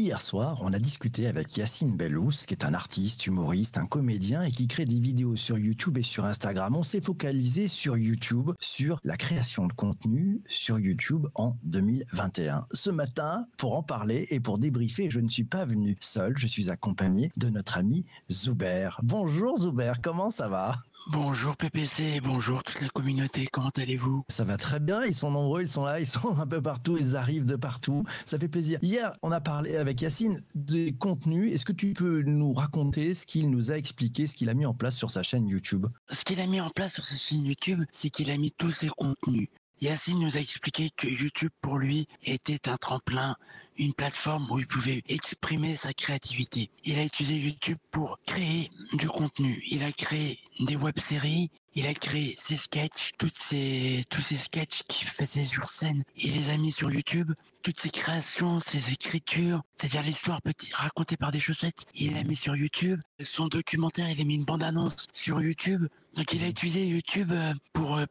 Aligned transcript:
Hier 0.00 0.22
soir, 0.22 0.62
on 0.62 0.72
a 0.72 0.78
discuté 0.78 1.26
avec 1.26 1.58
Yacine 1.58 1.94
Bellous, 1.94 2.46
qui 2.46 2.54
est 2.54 2.64
un 2.64 2.72
artiste, 2.72 3.26
humoriste, 3.26 3.76
un 3.76 3.84
comédien 3.84 4.42
et 4.42 4.50
qui 4.50 4.66
crée 4.66 4.86
des 4.86 4.98
vidéos 4.98 5.36
sur 5.36 5.58
YouTube 5.58 5.98
et 5.98 6.02
sur 6.02 6.24
Instagram. 6.24 6.74
On 6.74 6.82
s'est 6.82 7.02
focalisé 7.02 7.68
sur 7.68 7.98
YouTube, 7.98 8.52
sur 8.60 8.98
la 9.04 9.18
création 9.18 9.66
de 9.66 9.74
contenu 9.74 10.40
sur 10.46 10.78
YouTube 10.78 11.26
en 11.34 11.54
2021. 11.64 12.66
Ce 12.72 12.88
matin, 12.88 13.44
pour 13.58 13.76
en 13.76 13.82
parler 13.82 14.26
et 14.30 14.40
pour 14.40 14.56
débriefer, 14.56 15.10
je 15.10 15.20
ne 15.20 15.28
suis 15.28 15.44
pas 15.44 15.66
venu 15.66 15.98
seul, 16.00 16.32
je 16.38 16.46
suis 16.46 16.70
accompagné 16.70 17.30
de 17.36 17.50
notre 17.50 17.76
ami 17.76 18.06
Zuber. 18.32 18.88
Bonjour 19.02 19.58
Zuber, 19.58 19.92
comment 20.02 20.30
ça 20.30 20.48
va? 20.48 20.78
Bonjour 21.06 21.56
PPC, 21.56 22.20
bonjour 22.22 22.62
toute 22.62 22.80
la 22.82 22.88
communauté, 22.88 23.48
comment 23.50 23.70
allez-vous? 23.76 24.22
Ça 24.28 24.44
va 24.44 24.56
très 24.56 24.80
bien, 24.80 25.04
ils 25.04 25.14
sont 25.14 25.30
nombreux, 25.30 25.62
ils 25.62 25.68
sont 25.68 25.84
là, 25.84 25.98
ils 25.98 26.06
sont 26.06 26.36
un 26.38 26.46
peu 26.46 26.60
partout, 26.60 26.96
ils 26.98 27.16
arrivent 27.16 27.46
de 27.46 27.56
partout, 27.56 28.04
ça 28.26 28.38
fait 28.38 28.48
plaisir. 28.48 28.78
Hier, 28.82 29.12
on 29.22 29.32
a 29.32 29.40
parlé 29.40 29.76
avec 29.76 30.02
Yacine 30.02 30.42
des 30.54 30.92
contenus, 30.92 31.52
est-ce 31.52 31.64
que 31.64 31.72
tu 31.72 31.94
peux 31.94 32.22
nous 32.22 32.52
raconter 32.52 33.14
ce 33.14 33.26
qu'il 33.26 33.50
nous 33.50 33.72
a 33.72 33.76
expliqué, 33.76 34.26
ce 34.26 34.34
qu'il 34.34 34.50
a 34.50 34.54
mis 34.54 34.66
en 34.66 34.74
place 34.74 34.96
sur 34.96 35.10
sa 35.10 35.22
chaîne 35.22 35.48
YouTube? 35.48 35.86
Ce 36.10 36.24
qu'il 36.24 36.40
a 36.40 36.46
mis 36.46 36.60
en 36.60 36.70
place 36.70 36.92
sur 36.94 37.04
sa 37.04 37.16
chaîne 37.16 37.46
YouTube, 37.46 37.82
c'est 37.90 38.10
qu'il 38.10 38.30
a 38.30 38.36
mis 38.36 38.52
tous 38.52 38.70
ses 38.70 38.88
contenus. 38.88 39.48
Yacine 39.80 40.20
nous 40.20 40.36
a 40.36 40.40
expliqué 40.40 40.90
que 40.94 41.08
YouTube 41.08 41.52
pour 41.62 41.78
lui 41.78 42.06
était 42.22 42.68
un 42.68 42.76
tremplin, 42.76 43.36
une 43.80 43.94
plateforme 43.94 44.46
où 44.50 44.58
il 44.58 44.66
pouvait 44.66 45.02
exprimer 45.08 45.74
sa 45.74 45.92
créativité. 45.92 46.70
Il 46.84 46.98
a 46.98 47.04
utilisé 47.04 47.36
YouTube 47.36 47.78
pour 47.90 48.18
créer 48.26 48.70
du 48.92 49.08
contenu. 49.08 49.62
Il 49.66 49.82
a 49.82 49.90
créé 49.90 50.38
des 50.60 50.76
web-séries, 50.76 51.50
il 51.74 51.86
a 51.86 51.94
créé 51.94 52.34
ses 52.38 52.56
sketchs, 52.56 53.12
toutes 53.16 53.38
ces, 53.38 54.04
tous 54.10 54.20
ces 54.20 54.36
sketchs 54.36 54.82
qu'il 54.86 55.08
faisait 55.08 55.44
sur 55.44 55.70
scène. 55.70 56.04
Il 56.16 56.36
les 56.36 56.50
a 56.50 56.58
mis 56.58 56.72
sur 56.72 56.90
YouTube. 56.90 57.32
Toutes 57.62 57.80
ses 57.80 57.90
créations, 57.90 58.58
ses 58.60 58.92
écritures, 58.92 59.62
c'est-à-dire 59.76 60.02
l'histoire 60.02 60.40
petit, 60.40 60.70
racontée 60.72 61.18
par 61.18 61.30
des 61.30 61.40
chaussettes, 61.40 61.84
il 61.94 62.14
l'a 62.14 62.24
mis 62.24 62.34
sur 62.34 62.56
YouTube. 62.56 63.00
Son 63.22 63.48
documentaire, 63.48 64.08
il 64.08 64.18
a 64.18 64.24
mis 64.24 64.36
une 64.36 64.46
bande-annonce 64.46 65.08
sur 65.12 65.42
YouTube. 65.42 65.86
Donc 66.14 66.32
il 66.32 66.42
a 66.42 66.48
utilisé 66.48 66.86
YouTube 66.86 67.32
euh, 67.32 67.52
pour 67.74 67.98
euh, 67.98 68.06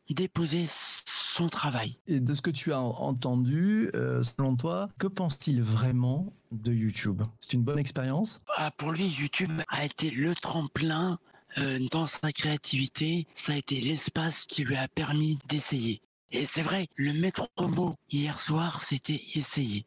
travail. 1.48 1.98
Et 2.08 2.20
de 2.20 2.34
ce 2.34 2.42
que 2.42 2.52
tu 2.52 2.74
as 2.74 2.82
entendu, 2.82 3.90
euh, 3.96 4.24
selon 4.24 4.56
toi, 4.56 4.90
que 4.98 5.08
pense-t-il 5.08 5.62
vraiment 5.62 6.34
de 6.52 6.74
YouTube? 6.74 7.22
C'est 7.40 7.54
une 7.54 7.64
bonne 7.64 7.80
expérience? 7.80 8.42
Ah, 8.58 8.72
Pour 8.72 8.92
lui, 8.92 9.08
YouTube 9.08 9.62
a 9.70 9.86
été 9.86 10.10
le 10.10 10.36
tremplin 10.36 11.20
euh, 11.58 11.80
dans 11.92 12.08
sa 12.08 12.32
créativité. 12.32 13.28
Ça 13.34 13.54
a 13.54 13.56
été 13.56 13.80
l'espace 13.80 14.46
qui 14.46 14.64
lui 14.64 14.76
a 14.76 14.88
permis 14.88 15.40
d'essayer. 15.48 16.02
Et 16.32 16.46
c'est 16.46 16.62
vrai, 16.62 16.88
le 16.96 17.14
maître 17.14 17.48
mot 17.60 17.96
hier 18.12 18.40
soir, 18.40 18.84
c'était 18.84 19.22
essayer. 19.34 19.86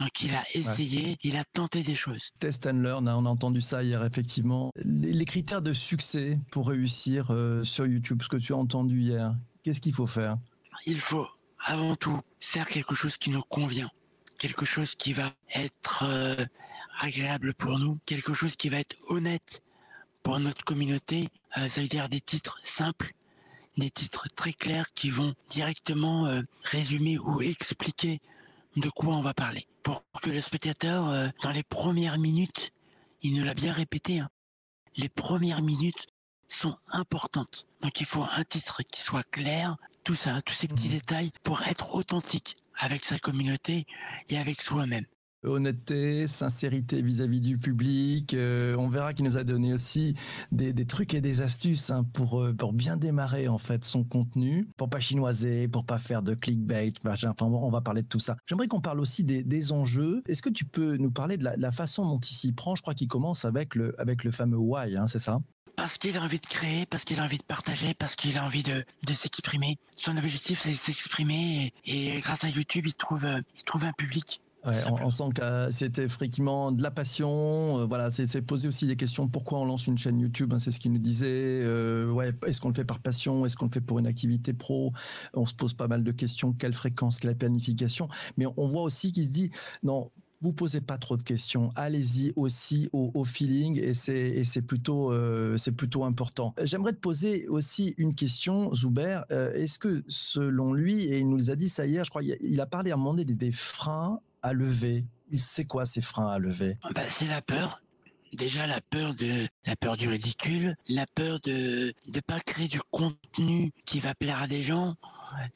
Donc 0.00 0.22
il 0.22 0.34
a 0.34 0.42
essayé, 0.54 1.16
il 1.22 1.36
a 1.36 1.44
tenté 1.44 1.82
des 1.82 1.94
choses. 1.94 2.30
Test 2.40 2.66
and 2.66 2.82
learn, 2.82 3.06
hein, 3.06 3.16
on 3.16 3.26
a 3.26 3.28
entendu 3.28 3.60
ça 3.60 3.84
hier 3.84 4.04
effectivement. 4.04 4.72
Les, 4.76 5.24
critères 5.24 5.62
de 5.62 5.72
succès 5.72 6.40
pour 6.50 6.68
réussir 6.68 7.30
euh, 7.30 7.62
sur 7.62 7.86
YouTube, 7.86 8.20
ce 8.22 8.28
que 8.28 8.36
tu 8.36 8.52
as 8.52 8.56
entendu 8.56 9.00
hier, 9.00 9.36
qu'est-ce 9.62 9.80
qu'il 9.80 9.94
faut 9.94 10.06
faire? 10.06 10.36
Il 10.86 11.00
faut 11.00 11.28
avant 11.58 11.96
tout 11.96 12.20
faire 12.40 12.68
quelque 12.68 12.94
chose 12.94 13.16
qui 13.16 13.30
nous 13.30 13.42
convient, 13.42 13.90
quelque 14.38 14.64
chose 14.64 14.94
qui 14.94 15.12
va 15.12 15.32
être 15.54 16.04
euh, 16.06 16.44
agréable 17.00 17.54
pour 17.54 17.78
nous, 17.78 17.98
quelque 18.06 18.34
chose 18.34 18.56
qui 18.56 18.68
va 18.68 18.78
être 18.78 18.96
honnête 19.08 19.62
pour 20.22 20.38
notre 20.38 20.64
communauté. 20.64 21.28
Euh, 21.56 21.68
ça 21.68 21.80
veut 21.80 21.88
dire 21.88 22.08
des 22.08 22.20
titres 22.20 22.58
simples, 22.62 23.12
des 23.76 23.90
titres 23.90 24.28
très 24.34 24.52
clairs 24.52 24.92
qui 24.94 25.10
vont 25.10 25.34
directement 25.48 26.26
euh, 26.26 26.42
résumer 26.64 27.18
ou 27.18 27.40
expliquer 27.40 28.20
de 28.76 28.90
quoi 28.90 29.14
on 29.14 29.22
va 29.22 29.34
parler. 29.34 29.66
Pour 29.82 30.04
que 30.22 30.30
le 30.30 30.40
spectateur, 30.40 31.32
dans 31.42 31.50
les 31.50 31.62
premières 31.62 32.18
minutes, 32.18 32.72
il 33.22 33.34
nous 33.34 33.44
l'a 33.44 33.54
bien 33.54 33.70
répété, 33.70 34.18
hein, 34.18 34.30
les 34.96 35.08
premières 35.08 35.62
minutes 35.62 36.06
sont 36.48 36.76
importantes. 36.88 37.66
Donc 37.82 38.00
il 38.00 38.06
faut 38.06 38.22
un 38.22 38.44
titre 38.44 38.82
qui 38.82 39.00
soit 39.00 39.22
clair, 39.30 39.76
tout 40.04 40.14
ça, 40.14 40.40
tous 40.42 40.54
ces 40.54 40.68
petits 40.68 40.88
mhm. 40.88 40.94
détails 40.94 41.30
pour 41.42 41.62
être 41.62 41.94
authentique 41.94 42.56
avec 42.78 43.04
sa 43.04 43.18
communauté 43.18 43.86
et 44.28 44.38
avec 44.38 44.60
soi-même 44.60 45.06
honnêteté, 45.44 46.26
sincérité 46.26 47.02
vis-à-vis 47.02 47.40
du 47.40 47.58
public. 47.58 48.34
Euh, 48.34 48.74
on 48.78 48.88
verra 48.88 49.12
qu'il 49.12 49.24
nous 49.24 49.36
a 49.36 49.44
donné 49.44 49.72
aussi 49.72 50.14
des, 50.52 50.72
des 50.72 50.86
trucs 50.86 51.14
et 51.14 51.20
des 51.20 51.40
astuces 51.40 51.90
hein, 51.90 52.04
pour 52.12 52.40
euh, 52.40 52.52
pour 52.54 52.72
bien 52.72 52.96
démarrer 52.96 53.48
en 53.48 53.58
fait 53.58 53.84
son 53.84 54.04
contenu, 54.04 54.66
pour 54.76 54.88
pas 54.88 55.00
chinoiser, 55.00 55.68
pour 55.68 55.84
pas 55.84 55.98
faire 55.98 56.22
de 56.22 56.34
clickbait. 56.34 56.92
Enfin, 57.04 57.46
on 57.46 57.70
va 57.70 57.80
parler 57.80 58.02
de 58.02 58.08
tout 58.08 58.20
ça. 58.20 58.36
J'aimerais 58.46 58.68
qu'on 58.68 58.80
parle 58.80 59.00
aussi 59.00 59.24
des, 59.24 59.44
des 59.44 59.72
enjeux. 59.72 60.22
Est-ce 60.26 60.42
que 60.42 60.50
tu 60.50 60.64
peux 60.64 60.96
nous 60.96 61.10
parler 61.10 61.36
de 61.36 61.44
la, 61.44 61.56
la 61.56 61.70
façon 61.70 62.06
dont 62.06 62.18
il 62.18 62.34
s'y 62.34 62.52
prend? 62.52 62.74
Je 62.74 62.82
crois 62.82 62.94
qu'il 62.94 63.08
commence 63.08 63.44
avec 63.44 63.74
le 63.74 63.98
avec 64.00 64.24
le 64.24 64.30
fameux 64.30 64.58
why, 64.58 64.96
hein, 64.96 65.06
c'est 65.06 65.18
ça? 65.18 65.40
Parce 65.76 65.98
qu'il 65.98 66.16
a 66.16 66.22
envie 66.22 66.40
de 66.40 66.46
créer, 66.46 66.86
parce 66.86 67.04
qu'il 67.04 67.20
a 67.20 67.24
envie 67.24 67.38
de 67.38 67.44
partager, 67.44 67.94
parce 67.94 68.16
qu'il 68.16 68.36
a 68.38 68.44
envie 68.44 68.62
de, 68.62 68.84
de 69.06 69.12
s'exprimer. 69.12 69.78
Son 69.96 70.16
objectif, 70.16 70.60
c'est 70.62 70.72
de 70.72 70.76
s'exprimer 70.76 71.72
et, 71.84 72.20
grâce 72.20 72.44
à 72.44 72.48
YouTube, 72.48 72.86
il 72.86 72.94
trouve, 72.94 73.26
il 73.56 73.64
trouve 73.64 73.84
un 73.84 73.92
public. 73.92 74.40
Ouais, 74.64 74.82
on, 74.88 75.10
sent 75.10 75.24
que 75.34 75.70
c'était 75.70 76.08
fréquemment 76.08 76.72
de 76.72 76.82
la 76.82 76.90
passion. 76.90 77.80
Euh, 77.80 77.84
voilà, 77.84 78.10
c'est 78.10 78.40
poser 78.40 78.66
aussi 78.66 78.86
des 78.86 78.96
questions. 78.96 79.28
Pourquoi 79.28 79.58
on 79.58 79.66
lance 79.66 79.86
une 79.86 79.98
chaîne 79.98 80.18
YouTube 80.18 80.54
hein, 80.54 80.58
C'est 80.58 80.70
ce 80.70 80.80
qu'il 80.80 80.92
nous 80.92 80.98
disait. 80.98 81.60
Euh, 81.62 82.10
ouais, 82.10 82.32
est-ce 82.46 82.62
qu'on 82.62 82.68
le 82.68 82.74
fait 82.74 82.86
par 82.86 83.00
passion 83.00 83.44
Est-ce 83.44 83.56
qu'on 83.56 83.66
le 83.66 83.70
fait 83.70 83.82
pour 83.82 83.98
une 83.98 84.06
activité 84.06 84.54
pro? 84.54 84.92
On 85.34 85.44
se 85.44 85.54
pose 85.54 85.74
pas 85.74 85.86
mal 85.86 86.02
de 86.02 86.12
questions. 86.12 86.54
Quelle 86.54 86.72
fréquence 86.72 87.20
Quelle 87.20 87.36
planification? 87.36 88.08
Mais 88.38 88.46
on 88.56 88.66
voit 88.66 88.82
aussi 88.82 89.12
qu'il 89.12 89.26
se 89.26 89.32
dit 89.32 89.50
non 89.82 90.10
vous 90.40 90.52
posez 90.52 90.80
pas 90.80 90.98
trop 90.98 91.16
de 91.16 91.22
questions. 91.22 91.70
Allez-y 91.74 92.32
aussi 92.36 92.88
au, 92.92 93.24
feeling 93.24 93.80
et 93.80 93.94
c'est 93.94 94.44
c'est 94.44 94.62
plutôt 94.62 95.12
euh, 95.12 95.56
c'est 95.56 95.72
plutôt 95.72 96.04
important. 96.04 96.54
J'aimerais 96.62 96.92
te 96.92 96.98
poser 96.98 97.48
aussi 97.48 97.94
une 97.96 98.14
question, 98.14 98.72
Zuber. 98.74 99.20
Euh, 99.30 99.52
est-ce 99.54 99.78
que 99.78 100.04
selon 100.08 100.72
lui 100.72 101.04
et 101.04 101.18
il 101.18 101.28
nous 101.28 101.36
les 101.36 101.50
a 101.50 101.56
dit 101.56 101.68
ça 101.68 101.86
hier, 101.86 102.04
je 102.04 102.10
crois, 102.10 102.22
il 102.22 102.60
a 102.60 102.66
parlé 102.66 102.90
à 102.90 102.94
un 102.94 102.96
moment 102.96 103.14
donné 103.14 103.24
des, 103.24 103.52
freins 103.52 104.20
à 104.42 104.52
lever. 104.52 105.04
Il 105.30 105.40
sait 105.40 105.64
quoi 105.64 105.86
ces 105.86 106.02
freins 106.02 106.28
à 106.28 106.38
lever? 106.38 106.76
Bah, 106.94 107.02
c'est 107.08 107.26
la 107.26 107.40
peur 107.40 107.80
déjà 108.34 108.66
la 108.66 108.80
peur 108.80 109.14
de 109.14 109.46
la 109.64 109.76
peur 109.76 109.96
du 109.96 110.08
ridicule, 110.08 110.76
la 110.88 111.06
peur 111.06 111.40
de 111.40 111.94
de 112.08 112.20
pas 112.20 112.40
créer 112.40 112.68
du 112.68 112.80
contenu 112.90 113.72
qui 113.86 114.00
va 114.00 114.14
plaire 114.14 114.42
à 114.42 114.46
des 114.46 114.62
gens, 114.62 114.96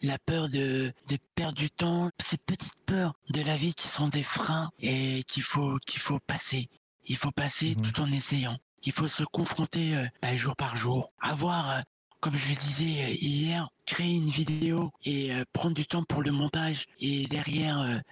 la 0.02 0.18
peur 0.18 0.48
de 0.48 0.92
de 1.08 1.18
perdre 1.34 1.56
du 1.56 1.70
temps, 1.70 2.10
ces 2.22 2.38
petites 2.38 2.84
peurs 2.86 3.14
de 3.30 3.42
la 3.42 3.56
vie 3.56 3.74
qui 3.74 3.88
sont 3.88 4.08
des 4.08 4.22
freins 4.22 4.70
et 4.78 5.22
qu'il 5.24 5.42
faut 5.42 5.78
qu'il 5.86 6.00
faut 6.00 6.20
passer. 6.20 6.68
Il 7.06 7.16
faut 7.16 7.32
passer 7.32 7.74
mhm. 7.74 7.82
tout 7.82 8.00
en 8.00 8.12
essayant. 8.12 8.58
Il 8.84 8.92
faut 8.92 9.08
se 9.08 9.24
confronter 9.24 9.96
euh, 9.96 10.06
bah, 10.22 10.36
jour 10.36 10.54
par 10.56 10.76
jour, 10.76 11.12
avoir 11.20 11.70
euh, 11.70 11.80
comme 12.20 12.36
je 12.36 12.48
le 12.50 12.56
disais 12.56 13.04
euh, 13.04 13.16
hier, 13.20 13.68
créer 13.86 14.14
une 14.14 14.30
vidéo 14.30 14.90
et 15.04 15.30
prendre 15.52 15.74
du 15.74 15.86
temps 15.86 16.04
pour 16.04 16.22
le 16.22 16.30
montage 16.30 16.86
et 17.00 17.26
derrière 17.26 18.02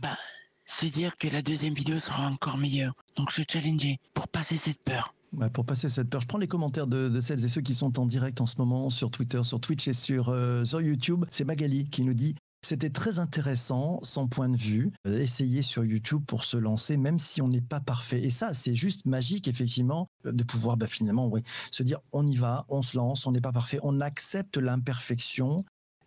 bah 0.00 0.16
se 0.64 0.86
dire 0.86 1.16
que 1.18 1.28
la 1.28 1.42
deuxième 1.42 1.74
vidéo 1.74 1.98
sera 1.98 2.26
encore 2.28 2.56
meilleure. 2.56 2.94
Donc 3.16 3.32
se 3.32 3.42
challenger 3.46 3.98
pour 4.14 4.28
passer 4.28 4.56
cette 4.56 4.82
peur. 4.82 5.14
Pour 5.52 5.64
passer 5.64 5.88
cette 5.88 6.10
peur, 6.10 6.20
je 6.20 6.26
prends 6.26 6.38
les 6.38 6.48
commentaires 6.48 6.86
de, 6.86 7.20
celles 7.20 7.44
et 7.44 7.48
ceux 7.48 7.60
qui 7.60 7.74
sont 7.74 7.98
en 7.98 8.06
direct 8.06 8.40
en 8.40 8.46
ce 8.46 8.56
moment 8.58 8.90
sur 8.90 9.10
Twitter, 9.10 9.42
sur 9.44 9.60
Twitch 9.60 9.88
et 9.88 9.92
sur, 9.92 10.28
euh, 10.28 10.64
sur 10.64 10.80
YouTube. 10.80 11.24
C'est 11.30 11.44
Magali 11.44 11.88
qui 11.88 12.02
nous 12.02 12.14
dit 12.14 12.34
c'était 12.62 12.90
très 12.90 13.18
intéressant, 13.18 14.00
son 14.02 14.28
point 14.28 14.50
de 14.50 14.56
vue, 14.56 14.92
euh, 15.06 15.18
essayer 15.18 15.62
sur 15.62 15.82
YouTube 15.84 16.22
pour 16.26 16.44
se 16.44 16.58
lancer, 16.58 16.98
même 16.98 17.18
si 17.18 17.40
on 17.40 17.48
n'est 17.48 17.62
pas 17.62 17.80
parfait. 17.80 18.22
Et 18.22 18.30
ça, 18.30 18.52
c'est 18.52 18.74
juste 18.74 19.06
magique, 19.06 19.48
effectivement, 19.48 20.08
euh, 20.26 20.32
de 20.32 20.44
pouvoir 20.44 20.76
bah, 20.76 20.86
finalement 20.86 21.32
se 21.70 21.82
dire 21.82 22.00
on 22.12 22.26
y 22.26 22.36
va, 22.36 22.66
on 22.68 22.82
se 22.82 22.98
lance, 22.98 23.26
on 23.26 23.32
n'est 23.32 23.40
pas 23.40 23.52
parfait, 23.52 23.78
on 23.82 24.00
accepte 24.00 24.58
l'imperfection, 24.58 25.64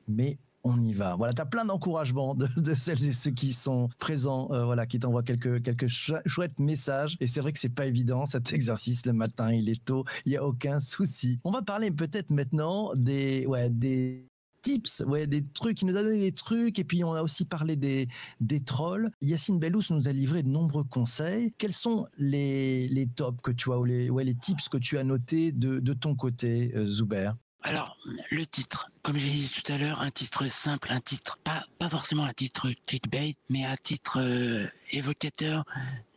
mais 0.08 0.38
on 0.64 0.82
y 0.82 0.94
va. 0.94 1.16
Voilà, 1.16 1.34
tu 1.34 1.42
as 1.42 1.46
plein 1.46 1.66
d'encouragements 1.66 2.36
de, 2.36 2.74
celles 2.74 3.06
et 3.06 3.14
ceux 3.14 3.32
qui 3.32 3.54
sont 3.54 3.90
présents, 4.00 4.50
euh, 4.52 4.66
voilà, 4.66 4.86
qui 4.86 5.00
t'envoient 5.00 5.24
quelques, 5.24 5.62
quelques 5.62 5.88
chouettes 5.88 6.60
messages. 6.60 7.18
Et 7.20 7.28
c'est 7.28 7.42
vrai 7.42 7.52
que 7.52 7.60
c'est 7.60 7.70
pas 7.70 7.86
évident, 7.86 8.26
cet 8.26 8.54
exercice 8.54 9.06
le 9.06 9.14
matin, 9.14 9.52
il 9.52 9.70
est 9.70 9.84
tôt, 9.84 10.06
il 10.26 10.34
y 10.34 10.38
a 10.38 10.46
aucun 10.46 10.80
souci. 10.80 11.40
On 11.44 11.52
va 11.52 11.62
parler 11.62 11.92
peut-être 11.92 12.30
maintenant 12.30 12.94
des, 12.96 13.46
ouais, 13.46 13.70
des 13.70 14.28
tips, 14.62 15.04
ouais, 15.06 15.28
des 15.28 15.46
trucs. 15.46 15.82
Il 15.82 15.90
nous 15.90 15.98
a 15.98 16.04
donné 16.04 16.20
des 16.20 16.32
trucs 16.32 16.80
et 16.80 16.84
puis 16.86 17.04
on 17.04 17.14
a 17.14 17.22
aussi 17.22 17.44
parlé 17.46 17.76
des, 17.76 18.08
des 18.40 18.64
trolls. 18.64 19.12
Yacine 19.22 19.60
Bellous 19.60 19.84
nous 19.92 20.08
a 20.08 20.14
livré 20.14 20.42
de 20.42 20.48
nombreux 20.48 20.86
conseils. 20.86 21.54
Quels 21.58 21.74
sont 21.74 22.08
les, 22.18 22.88
les 22.88 23.08
tops 23.08 23.42
que 23.44 23.52
tu 23.52 23.72
as 23.72 23.78
ou 23.78 23.84
les, 23.84 24.10
ouais, 24.10 24.24
les 24.24 24.36
tips 24.36 24.70
que 24.70 24.78
tu 24.78 24.98
as 24.98 25.04
notés 25.04 25.52
de, 25.52 25.80
de 25.80 25.94
ton 25.94 26.16
côté, 26.16 26.72
euh, 26.76 26.86
Zuber? 26.86 27.32
Alors, 27.64 27.98
le 28.30 28.46
titre, 28.46 28.90
comme 29.04 29.18
j'ai 29.18 29.30
dit 29.30 29.50
tout 29.50 29.72
à 29.72 29.78
l'heure, 29.78 30.02
un 30.02 30.12
titre 30.12 30.46
simple, 30.48 30.90
un 30.92 31.00
titre 31.00 31.38
pas 31.38 31.66
pas 31.80 31.90
forcément 31.90 32.26
un 32.26 32.34
titre 32.34 32.70
clickbait, 32.86 33.36
mais 33.50 33.64
un 33.64 33.78
titre 33.78 34.20
euh, 34.20 34.68
évocateur 34.92 35.64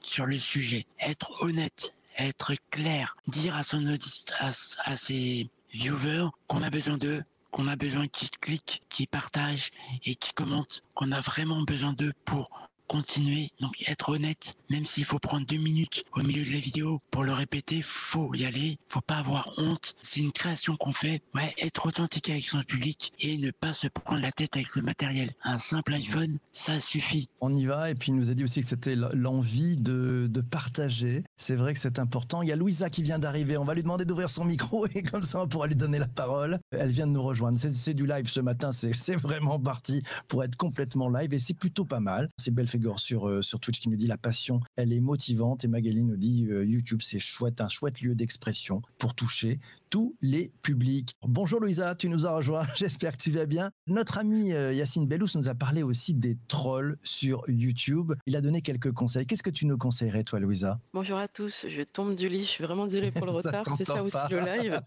sur 0.02 0.26
le 0.26 0.38
sujet. 0.38 0.86
Être 0.98 1.42
honnête, 1.42 1.94
être 2.18 2.54
clair, 2.70 3.16
dire 3.28 3.54
à 3.56 3.62
son 3.62 3.86
audit, 3.86 4.32
à, 4.40 4.96
ses 4.96 5.48
viewers 5.72 6.28
qu'on 6.48 6.62
a 6.62 6.70
besoin 6.70 6.98
d'eux, 6.98 7.22
qu'on 7.52 7.68
a 7.68 7.76
besoin 7.76 8.08
qu'ils 8.08 8.30
cliquent, 8.30 8.82
qu'ils 8.88 9.08
partagent 9.08 9.70
et 10.04 10.16
qu'ils 10.16 10.34
commentent, 10.34 10.82
qu'on 10.94 11.12
a 11.12 11.20
vraiment 11.20 11.62
besoin 11.62 11.92
d'eux 11.92 12.12
pour 12.24 12.50
continuer, 12.86 13.50
donc 13.60 13.88
être 13.88 14.10
honnête, 14.10 14.56
même 14.70 14.84
s'il 14.84 15.04
faut 15.04 15.18
prendre 15.18 15.46
deux 15.46 15.56
minutes 15.58 16.04
au 16.12 16.22
milieu 16.22 16.44
de 16.44 16.52
la 16.52 16.58
vidéo 16.58 16.98
pour 17.10 17.24
le 17.24 17.32
répéter, 17.32 17.82
faut 17.82 18.34
y 18.34 18.44
aller, 18.44 18.78
faut 18.86 19.00
pas 19.00 19.16
avoir 19.16 19.50
honte. 19.58 19.94
C'est 20.02 20.20
une 20.20 20.32
création 20.32 20.76
qu'on 20.76 20.92
fait, 20.92 21.22
ouais, 21.34 21.54
être 21.58 21.86
authentique 21.86 22.30
avec 22.30 22.44
son 22.44 22.62
public 22.62 23.12
et 23.20 23.36
ne 23.36 23.50
pas 23.50 23.72
se 23.72 23.88
prendre 23.88 24.22
la 24.22 24.32
tête 24.32 24.56
avec 24.56 24.74
le 24.74 24.82
matériel. 24.82 25.34
Un 25.42 25.58
simple 25.58 25.94
iPhone, 25.94 26.38
ça 26.52 26.80
suffit. 26.80 27.28
On 27.40 27.52
y 27.52 27.66
va, 27.66 27.90
et 27.90 27.94
puis 27.94 28.12
il 28.12 28.16
nous 28.16 28.30
a 28.30 28.34
dit 28.34 28.44
aussi 28.44 28.60
que 28.60 28.66
c'était 28.66 28.96
l'envie 28.96 29.76
de, 29.76 30.28
de 30.30 30.40
partager. 30.40 31.24
C'est 31.36 31.54
vrai 31.54 31.74
que 31.74 31.78
c'est 31.78 31.98
important. 31.98 32.42
Il 32.42 32.48
y 32.48 32.52
a 32.52 32.56
Louisa 32.56 32.90
qui 32.90 33.02
vient 33.02 33.18
d'arriver, 33.18 33.56
on 33.56 33.64
va 33.64 33.74
lui 33.74 33.82
demander 33.82 34.04
d'ouvrir 34.04 34.30
son 34.30 34.44
micro 34.44 34.86
et 34.94 35.02
comme 35.02 35.22
ça 35.22 35.42
on 35.42 35.48
pourra 35.48 35.66
lui 35.66 35.76
donner 35.76 35.98
la 35.98 36.08
parole. 36.08 36.58
Elle 36.70 36.90
vient 36.90 37.06
de 37.06 37.12
nous 37.12 37.22
rejoindre. 37.22 37.58
C'est 37.58 37.94
du 37.94 38.06
live 38.06 38.28
ce 38.28 38.40
matin, 38.40 38.72
c'est 38.72 39.16
vraiment 39.16 39.58
parti 39.58 40.02
pour 40.28 40.44
être 40.44 40.56
complètement 40.56 41.08
live 41.08 41.34
et 41.34 41.38
c'est 41.38 41.54
plutôt 41.54 41.84
pas 41.84 42.00
mal. 42.00 42.28
C'est 42.38 42.52
Belfegor 42.76 43.00
sur, 43.00 43.28
euh, 43.28 43.42
sur 43.42 43.60
Twitch 43.60 43.80
qui 43.80 43.88
nous 43.88 43.96
dit 43.96 44.06
la 44.06 44.16
passion, 44.16 44.60
elle 44.76 44.92
est 44.92 45.00
motivante. 45.00 45.64
Et 45.64 45.68
Magali 45.68 46.02
nous 46.02 46.16
dit 46.16 46.46
euh, 46.50 46.64
YouTube 46.64 47.00
c'est 47.02 47.18
chouette, 47.18 47.60
un 47.60 47.68
chouette 47.68 48.00
lieu 48.00 48.14
d'expression 48.14 48.82
pour 48.98 49.14
toucher 49.14 49.58
tous 49.90 50.16
les 50.20 50.52
publics. 50.62 51.14
Bonjour 51.22 51.60
Louisa, 51.60 51.94
tu 51.94 52.08
nous 52.08 52.26
as 52.26 52.34
rejoint, 52.34 52.64
j'espère 52.76 53.12
que 53.12 53.22
tu 53.22 53.30
vas 53.30 53.46
bien. 53.46 53.70
Notre 53.86 54.18
ami 54.18 54.52
euh, 54.52 54.72
Yacine 54.72 55.06
Bellous 55.06 55.28
nous 55.34 55.48
a 55.48 55.54
parlé 55.54 55.82
aussi 55.82 56.14
des 56.14 56.36
trolls 56.48 56.98
sur 57.02 57.44
YouTube. 57.48 58.12
Il 58.26 58.36
a 58.36 58.40
donné 58.40 58.62
quelques 58.62 58.92
conseils. 58.92 59.26
Qu'est-ce 59.26 59.42
que 59.42 59.50
tu 59.50 59.66
nous 59.66 59.78
conseillerais 59.78 60.24
toi 60.24 60.40
Louisa? 60.40 60.80
Bonjour 60.92 61.18
à 61.18 61.28
tous, 61.28 61.66
je 61.68 61.82
tombe 61.82 62.14
du 62.14 62.28
lit, 62.28 62.40
je 62.40 62.50
suis 62.50 62.64
vraiment 62.64 62.86
désolée 62.86 63.10
pour 63.10 63.26
le 63.26 63.32
retard, 63.36 63.64
c'est 63.78 63.84
ça 63.84 64.02
aussi 64.02 64.16
le 64.30 64.40
live. 64.60 64.80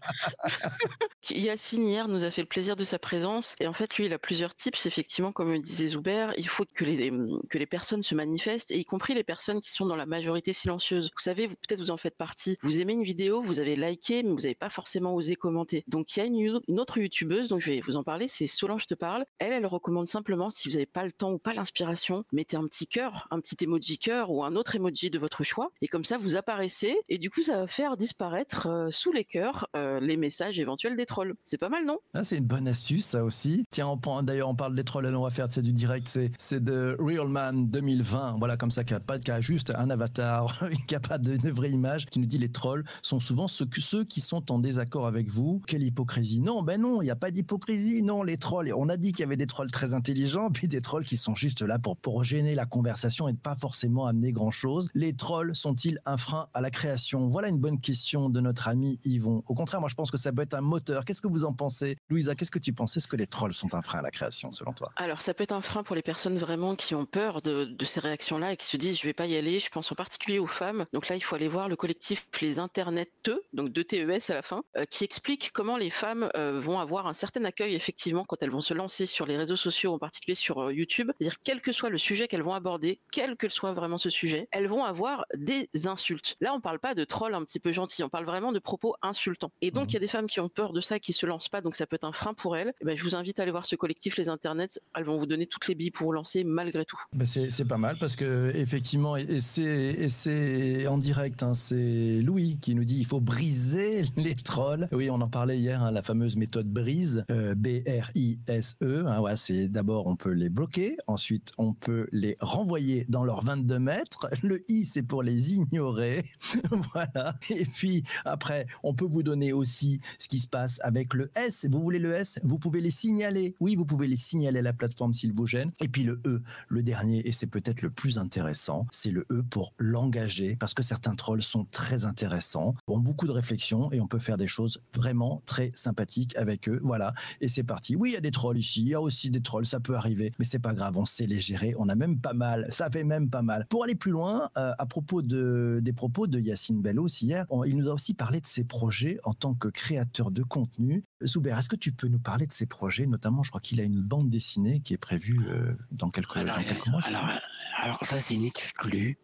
Yacine 1.30 1.86
hier 1.86 2.08
nous 2.08 2.24
a 2.24 2.30
fait 2.30 2.42
le 2.42 2.48
plaisir 2.48 2.76
de 2.76 2.84
sa 2.84 2.98
présence 2.98 3.54
et 3.60 3.66
en 3.66 3.72
fait 3.72 3.96
lui 3.96 4.06
il 4.06 4.12
a 4.12 4.18
plusieurs 4.18 4.54
tips 4.54 4.86
effectivement 4.86 5.32
comme 5.32 5.58
disait 5.60 5.88
Zuber, 5.88 6.28
il 6.36 6.48
faut 6.48 6.64
que 6.74 6.84
les, 6.84 7.12
que 7.48 7.58
les 7.58 7.66
personnes 7.66 8.02
se 8.02 8.14
manifestent 8.14 8.70
et 8.70 8.78
y 8.78 8.84
compris 8.84 9.14
les 9.14 9.24
personnes 9.24 9.60
qui 9.60 9.70
sont 9.70 9.86
dans 9.86 9.96
la 9.96 10.06
majorité 10.06 10.52
silencieuse. 10.52 11.10
Vous 11.16 11.22
savez, 11.22 11.48
peut-être 11.48 11.80
vous 11.80 11.90
en 11.90 11.96
faites 11.96 12.16
partie. 12.16 12.56
Vous 12.62 12.80
aimez 12.80 12.92
une 12.92 13.02
vidéo, 13.02 13.40
vous 13.42 13.58
avez 13.60 13.76
liké 13.76 14.22
mais 14.22 14.30
vous 14.30 14.40
n'avez 14.40 14.54
pas 14.54 14.70
forcément 14.70 14.89
forcément 14.90 15.14
commenter. 15.38 15.84
Donc 15.86 16.16
il 16.16 16.18
y 16.18 16.22
a 16.22 16.26
une, 16.26 16.80
autre 16.80 16.98
youtubeuse 16.98 17.48
dont 17.48 17.60
je 17.60 17.70
vais 17.70 17.80
vous 17.80 17.96
en 17.96 18.02
parler, 18.02 18.26
c'est 18.26 18.46
Solange 18.46 18.86
te 18.86 18.94
parle. 18.94 19.24
Elle, 19.38 19.52
elle 19.52 19.66
recommande 19.66 20.08
simplement 20.08 20.50
si 20.50 20.68
vous 20.68 20.74
n'avez 20.74 20.86
pas 20.86 21.04
le 21.04 21.12
temps 21.12 21.32
ou 21.32 21.38
pas 21.38 21.54
l'inspiration, 21.54 22.24
mettez 22.32 22.56
un 22.56 22.66
petit 22.66 22.86
cœur, 22.86 23.28
un 23.30 23.40
petit 23.40 23.56
emoji 23.62 23.98
cœur 23.98 24.30
ou 24.30 24.42
un 24.42 24.56
autre 24.56 24.74
emoji 24.74 25.10
de 25.10 25.18
votre 25.18 25.44
choix, 25.44 25.70
et 25.80 25.88
comme 25.88 26.04
ça 26.04 26.18
vous 26.18 26.34
apparaissez 26.34 26.96
et 27.08 27.18
du 27.18 27.30
coup 27.30 27.42
ça 27.42 27.58
va 27.58 27.66
faire 27.66 27.96
disparaître 27.96 28.66
euh, 28.66 28.90
sous 28.90 29.12
les 29.12 29.24
cœurs 29.24 29.68
euh, 29.76 30.00
les 30.00 30.16
messages 30.16 30.58
éventuels 30.58 30.96
des 30.96 31.06
trolls. 31.06 31.34
C'est 31.44 31.58
pas 31.58 31.68
mal, 31.68 31.86
non? 31.86 31.98
Ah, 32.14 32.24
C'est 32.24 32.38
une 32.38 32.46
bonne 32.46 32.66
astuce 32.66 33.06
ça 33.06 33.24
aussi. 33.24 33.64
Tiens, 33.70 33.96
d'ailleurs 34.22 34.48
on 34.48 34.56
parle 34.56 34.74
des 34.74 34.84
trolls, 34.84 35.06
on 35.14 35.22
va 35.22 35.30
faire 35.30 35.46
c'est 35.50 35.62
du 35.62 35.72
direct, 35.72 36.08
c'est 36.08 36.32
c'est 36.38 36.62
de 36.62 36.96
Real 36.98 37.28
Man 37.28 37.68
2020. 37.68 38.36
Voilà 38.38 38.56
comme 38.56 38.70
ça 38.72 38.84
qui 38.84 38.94
a 38.94 39.00
pas 39.00 39.18
qui 39.18 39.30
a 39.30 39.40
juste 39.40 39.70
un 39.70 39.90
avatar, 39.90 40.58
qui 40.88 40.94
a 40.94 41.00
pas 41.00 41.18
de, 41.18 41.50
vraie 41.50 41.70
image, 41.70 42.06
qui 42.06 42.18
nous 42.18 42.26
dit 42.26 42.38
les 42.38 42.50
trolls 42.50 42.84
sont 43.02 43.20
souvent 43.20 43.46
ceux, 43.46 43.68
ceux 43.78 44.04
qui 44.04 44.20
sont 44.20 44.50
en 44.50 44.58
désaccord 44.58 44.79
d'accord 44.80 45.06
avec 45.06 45.28
vous. 45.28 45.60
Quelle 45.66 45.82
hypocrisie 45.82 46.40
Non, 46.40 46.62
ben 46.62 46.80
non, 46.80 47.02
il 47.02 47.04
n'y 47.04 47.10
a 47.10 47.16
pas 47.16 47.30
d'hypocrisie. 47.30 48.02
Non, 48.02 48.22
les 48.22 48.38
trolls, 48.38 48.72
on 48.74 48.88
a 48.88 48.96
dit 48.96 49.12
qu'il 49.12 49.20
y 49.20 49.24
avait 49.24 49.36
des 49.36 49.46
trolls 49.46 49.70
très 49.70 49.92
intelligents, 49.92 50.50
puis 50.54 50.68
des 50.68 50.80
trolls 50.80 51.04
qui 51.04 51.18
sont 51.18 51.34
juste 51.34 51.60
là 51.60 51.78
pour, 51.78 52.24
gêner 52.24 52.54
la 52.54 52.64
conversation 52.64 53.28
et 53.28 53.32
ne 53.32 53.36
pas 53.36 53.54
forcément 53.54 54.06
amener 54.06 54.32
grand-chose. 54.32 54.88
Les 54.94 55.14
trolls 55.14 55.54
sont-ils 55.54 55.98
un 56.06 56.16
frein 56.16 56.48
à 56.54 56.62
la 56.62 56.70
création? 56.70 57.28
Voilà 57.28 57.48
une 57.48 57.58
bonne 57.58 57.78
question 57.78 58.30
de 58.30 58.40
notre 58.40 58.68
ami 58.68 58.98
Yvon. 59.04 59.42
Au 59.48 59.54
contraire, 59.54 59.80
moi 59.80 59.90
je 59.90 59.94
pense 59.94 60.10
que 60.10 60.16
ça 60.16 60.32
peut 60.32 60.40
être 60.40 60.54
un 60.54 60.62
moteur. 60.62 61.04
Qu'est-ce 61.04 61.20
que 61.20 61.28
vous 61.28 61.44
en 61.44 61.52
pensez? 61.52 61.98
Louisa, 62.08 62.34
qu'est-ce 62.34 62.50
que 62.50 62.58
tu 62.58 62.72
penses? 62.72 62.96
Est-ce 62.96 63.08
que 63.08 63.16
les 63.16 63.26
trolls 63.26 63.52
sont 63.52 63.74
un 63.74 63.82
frein 63.82 63.98
à 63.98 64.02
la 64.02 64.10
création 64.10 64.50
selon 64.50 64.72
toi? 64.72 64.92
Alors 64.96 65.20
ça 65.20 65.34
peut 65.34 65.42
être 65.42 65.52
un 65.52 65.62
frein 65.62 65.82
pour 65.82 65.94
les 65.94 66.02
personnes 66.02 66.38
vraiment 66.38 66.74
qui 66.74 66.94
ont 66.94 67.04
peur 67.04 67.42
de, 67.42 67.76
ces 67.84 68.00
réactions-là 68.00 68.54
et 68.54 68.56
qui 68.56 68.66
se 68.66 68.78
disent 68.78 68.98
je 68.98 69.04
vais 69.04 69.12
pas 69.12 69.26
y 69.26 69.36
aller. 69.36 69.60
Je 69.60 69.68
pense 69.68 69.92
en 69.92 69.94
particulier 69.94 70.38
aux 70.38 70.46
femmes. 70.46 70.84
Donc 70.94 71.08
là, 71.08 71.16
il 71.16 71.20
faut 71.20 71.36
aller 71.36 71.48
voir 71.48 71.68
le 71.68 71.76
collectif 71.76 72.26
Les 72.40 72.58
Interneteux, 72.58 73.42
donc 73.52 73.72
de 73.72 73.82
TES 73.82 74.30
à 74.30 74.34
la 74.34 74.42
fin, 74.42 74.62
qui 74.90 75.04
explique 75.04 75.50
comment 75.52 75.76
les 75.76 75.90
femmes 75.90 76.30
euh, 76.36 76.60
vont 76.60 76.78
avoir 76.78 77.06
un 77.06 77.12
certain 77.12 77.44
accueil 77.44 77.74
effectivement 77.74 78.24
quand 78.24 78.42
elles 78.42 78.50
vont 78.50 78.60
se 78.60 78.74
lancer 78.74 79.06
sur 79.06 79.26
les 79.26 79.36
réseaux 79.36 79.56
sociaux, 79.56 79.92
en 79.92 79.98
particulier 79.98 80.34
sur 80.34 80.58
euh, 80.58 80.72
YouTube. 80.72 81.10
C'est-à-dire 81.18 81.38
quel 81.42 81.60
que 81.60 81.72
soit 81.72 81.90
le 81.90 81.98
sujet 81.98 82.28
qu'elles 82.28 82.42
vont 82.42 82.54
aborder, 82.54 83.00
quel 83.12 83.36
que 83.36 83.48
soit 83.48 83.72
vraiment 83.72 83.98
ce 83.98 84.10
sujet, 84.10 84.48
elles 84.52 84.68
vont 84.68 84.84
avoir 84.84 85.24
des 85.34 85.68
insultes. 85.86 86.36
Là, 86.40 86.54
on 86.54 86.60
parle 86.60 86.78
pas 86.78 86.94
de 86.94 87.04
trolls 87.04 87.34
un 87.34 87.44
petit 87.44 87.60
peu 87.60 87.72
gentils, 87.72 88.02
on 88.04 88.08
parle 88.08 88.24
vraiment 88.24 88.52
de 88.52 88.58
propos 88.58 88.94
insultants. 89.02 89.52
Et 89.60 89.70
donc, 89.70 89.90
il 89.90 89.94
y 89.94 89.96
a 89.96 90.00
des 90.00 90.06
femmes 90.06 90.26
qui 90.26 90.40
ont 90.40 90.48
peur 90.48 90.72
de 90.72 90.80
ça, 90.80 90.98
qui 90.98 91.12
se 91.12 91.26
lancent 91.26 91.48
pas, 91.48 91.60
donc 91.60 91.74
ça 91.74 91.86
peut 91.86 91.96
être 91.96 92.04
un 92.04 92.12
frein 92.12 92.34
pour 92.34 92.56
elles. 92.56 92.68
Et 92.68 92.74
eh 92.82 92.84
ben, 92.84 92.96
je 92.96 93.02
vous 93.02 93.16
invite 93.16 93.38
à 93.40 93.42
aller 93.42 93.52
voir 93.52 93.66
ce 93.66 93.76
collectif, 93.76 94.16
les 94.16 94.28
internets. 94.28 94.78
Elles 94.94 95.04
vont 95.04 95.16
vous 95.16 95.26
donner 95.26 95.46
toutes 95.46 95.66
les 95.68 95.74
billes 95.74 95.90
pour 95.90 96.06
vous 96.06 96.12
lancer 96.12 96.44
malgré 96.44 96.84
tout. 96.84 97.00
Ben 97.12 97.26
c'est 97.26 97.64
pas 97.64 97.76
mal 97.76 97.96
parce 97.98 98.16
que 98.16 98.52
effectivement, 98.54 99.16
et 99.16 99.40
c'est 99.40 100.86
en 100.86 100.98
direct, 100.98 101.42
hein, 101.42 101.54
c'est 101.54 102.20
Louis 102.22 102.58
qui 102.60 102.74
nous 102.74 102.84
dit 102.84 102.98
il 102.98 103.06
faut 103.06 103.20
briser 103.20 104.02
les 104.16 104.34
trolls. 104.34 104.59
Oui, 104.92 105.08
on 105.08 105.20
en 105.22 105.28
parlait 105.28 105.58
hier, 105.58 105.82
hein, 105.82 105.90
la 105.90 106.02
fameuse 106.02 106.36
méthode 106.36 106.68
Brise, 106.68 107.24
euh, 107.30 107.54
B-R-I-S-E. 107.54 109.06
Hein, 109.06 109.36
c'est 109.36 109.68
d'abord 109.68 110.06
on 110.06 110.16
peut 110.16 110.32
les 110.32 110.50
bloquer, 110.50 110.98
ensuite 111.06 111.52
on 111.56 111.72
peut 111.72 112.08
les 112.12 112.36
renvoyer 112.40 113.06
dans 113.08 113.24
leurs 113.24 113.42
22 113.42 113.78
mètres. 113.78 114.28
Le 114.42 114.62
I, 114.70 114.84
c'est 114.84 115.02
pour 115.02 115.22
les 115.22 115.54
ignorer. 115.54 116.26
voilà. 116.92 117.36
Et 117.48 117.64
puis 117.64 118.04
après, 118.26 118.66
on 118.82 118.92
peut 118.92 119.06
vous 119.06 119.22
donner 119.22 119.54
aussi 119.54 120.00
ce 120.18 120.28
qui 120.28 120.40
se 120.40 120.48
passe 120.48 120.78
avec 120.82 121.14
le 121.14 121.30
S. 121.36 121.66
Vous 121.70 121.80
voulez 121.80 121.98
le 121.98 122.12
S? 122.12 122.38
Vous 122.44 122.58
pouvez 122.58 122.82
les 122.82 122.90
signaler. 122.90 123.56
Oui, 123.60 123.76
vous 123.76 123.86
pouvez 123.86 124.08
les 124.08 124.16
signaler 124.16 124.58
à 124.58 124.62
la 124.62 124.74
plateforme 124.74 125.14
s'ils 125.14 125.32
vous 125.32 125.46
gênent. 125.46 125.72
Et 125.80 125.88
puis 125.88 126.02
le 126.02 126.20
E, 126.26 126.42
le 126.68 126.82
dernier, 126.82 127.26
et 127.26 127.32
c'est 127.32 127.46
peut-être 127.46 127.80
le 127.80 127.90
plus 127.90 128.18
intéressant, 128.18 128.86
c'est 128.90 129.10
le 129.10 129.24
E 129.30 129.42
pour 129.42 129.72
l'engager, 129.78 130.56
parce 130.56 130.74
que 130.74 130.82
certains 130.82 131.14
trolls 131.14 131.42
sont 131.42 131.64
très 131.64 132.04
intéressants, 132.04 132.74
ont 132.88 132.98
beaucoup 132.98 133.26
de 133.26 133.32
réflexion 133.32 133.90
et 133.92 134.00
on 134.02 134.06
peut 134.06 134.18
faire 134.18 134.36
des 134.36 134.49
choses 134.50 134.82
vraiment 134.94 135.42
très 135.46 135.70
sympathique 135.74 136.36
avec 136.36 136.68
eux. 136.68 136.80
Voilà. 136.82 137.14
Et 137.40 137.48
c'est 137.48 137.64
parti. 137.64 137.96
Oui, 137.96 138.10
il 138.10 138.12
y 138.14 138.16
a 138.16 138.20
des 138.20 138.30
trolls 138.30 138.58
ici. 138.58 138.82
Il 138.82 138.88
y 138.88 138.94
a 138.94 139.00
aussi 139.00 139.30
des 139.30 139.40
trolls. 139.40 139.66
Ça 139.66 139.80
peut 139.80 139.96
arriver. 139.96 140.32
Mais 140.38 140.44
c'est 140.44 140.58
pas 140.58 140.74
grave. 140.74 140.96
On 140.96 141.04
sait 141.04 141.26
les 141.26 141.40
gérer. 141.40 141.74
On 141.78 141.88
a 141.88 141.94
même 141.94 142.18
pas 142.18 142.32
mal. 142.32 142.66
Ça 142.70 142.90
fait 142.90 143.04
même 143.04 143.30
pas 143.30 143.42
mal. 143.42 143.66
Pour 143.68 143.84
aller 143.84 143.94
plus 143.94 144.12
loin, 144.12 144.50
euh, 144.58 144.72
à 144.78 144.86
propos 144.86 145.22
de, 145.22 145.80
des 145.82 145.92
propos 145.92 146.26
de 146.26 146.38
Yacine 146.38 146.82
Bellos 146.82 147.08
hier, 147.22 147.46
il 147.66 147.76
nous 147.76 147.88
a 147.88 147.94
aussi 147.94 148.14
parlé 148.14 148.40
de 148.40 148.46
ses 148.46 148.64
projets 148.64 149.18
en 149.24 149.34
tant 149.34 149.54
que 149.54 149.68
créateur 149.68 150.30
de 150.30 150.42
contenu. 150.42 151.02
Zuber, 151.24 151.56
est-ce 151.58 151.68
que 151.68 151.76
tu 151.76 151.92
peux 151.92 152.08
nous 152.08 152.18
parler 152.18 152.46
de 152.46 152.52
ses 152.52 152.66
projets? 152.66 153.06
Notamment, 153.06 153.42
je 153.42 153.50
crois 153.50 153.60
qu'il 153.60 153.80
a 153.80 153.84
une 153.84 154.02
bande 154.02 154.30
dessinée 154.30 154.80
qui 154.80 154.94
est 154.94 154.98
prévue 154.98 155.40
euh, 155.48 155.74
dans 155.92 156.10
quelques, 156.10 156.36
alors, 156.36 156.56
dans 156.56 156.62
quelques 156.62 156.86
mois. 156.88 157.00
Alors, 157.04 157.20
ça, 157.20 157.40
alors 157.76 158.04
ça, 158.04 158.20
c'est 158.20 158.34
une 158.34 158.44
exclue. 158.44 159.18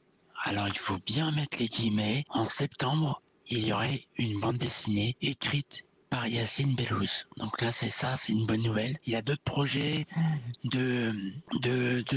Alors, 0.45 0.69
il 0.69 0.79
faut 0.79 0.99
bien 1.05 1.33
mettre 1.33 1.57
les 1.59 1.67
guillemets. 1.67 2.25
En 2.29 2.45
septembre, 2.45 3.23
il 3.49 3.67
y 3.67 3.73
aurait 3.73 4.07
une 4.17 4.41
bande 4.41 4.59
dessinée 4.59 5.17
écrite 5.23 5.87
par 6.11 6.27
Yacine 6.27 6.75
Bellous. 6.75 7.25
Donc 7.37 7.61
là, 7.61 7.73
c'est 7.73 7.91
ça, 7.91 8.17
c'est 8.17 8.33
une 8.33 8.47
bonne 8.47 8.63
nouvelle. 8.63 8.99
Il 9.07 9.13
y 9.13 9.17
a 9.17 9.23
d'autres 9.23 9.43
projets 9.43 10.07
de, 10.65 11.13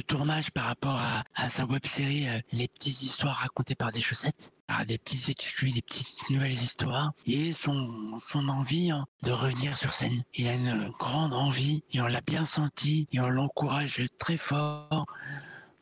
tournage 0.07 0.51
par 0.51 0.65
rapport 0.65 1.01
à, 1.36 1.50
sa 1.50 1.65
web 1.65 1.86
série 1.86 2.27
euh, 2.27 2.39
Les 2.51 2.67
petites 2.67 3.01
histoires 3.01 3.38
racontées 3.38 3.75
par 3.75 3.91
des 3.91 4.01
chaussettes. 4.01 4.51
Ah, 4.67 4.86
des 4.86 5.00
petits 5.00 5.31
exclus, 5.31 5.71
des 5.71 5.81
petites 5.81 6.29
nouvelles 6.29 6.53
histoires 6.53 7.13
et 7.25 7.53
son, 7.53 8.19
son 8.19 8.48
envie 8.50 8.91
hein, 8.91 9.07
de 9.24 9.31
revenir 9.31 9.75
sur 9.75 9.93
scène. 9.93 10.24
Il 10.36 10.48
a 10.48 10.53
une 10.53 10.91
grande 11.00 11.33
envie 11.33 11.83
et 11.91 12.01
on 12.01 12.07
l'a 12.07 12.21
bien 12.21 12.45
senti 12.45 13.07
et 13.12 13.19
on 13.19 13.29
l'encourage 13.29 14.00
très 14.19 14.38
fort 14.38 15.07